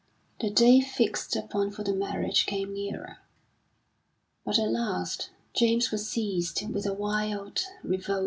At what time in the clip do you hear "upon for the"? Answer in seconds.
1.35-1.93